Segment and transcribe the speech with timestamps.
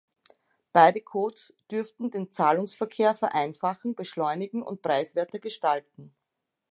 [0.73, 6.11] Beide Codes dürften den Zahlungsverkehr vereinfachen, beschleunigen und preiswerter gestalten.